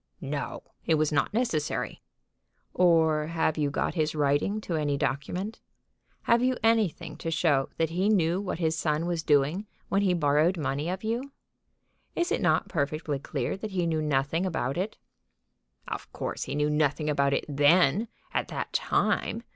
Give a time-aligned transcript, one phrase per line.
[0.19, 2.01] "No; it was not necessary."
[2.73, 5.59] "Or have you got his writing to any document?
[6.23, 10.15] Have you anything to show that he knew what his son was doing when he
[10.15, 11.31] borrowed money of you?
[12.15, 14.97] Is it not perfectly clear that he knew nothing about it?"
[15.87, 19.43] "Of course he knew nothing about it then, at that time.